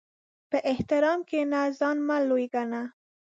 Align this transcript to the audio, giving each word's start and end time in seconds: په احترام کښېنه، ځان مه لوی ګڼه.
په 0.49 0.57
احترام 0.71 1.19
کښېنه، 1.29 1.61
ځان 1.79 1.97
مه 2.07 2.17
لوی 2.29 2.45
ګڼه. 2.53 2.83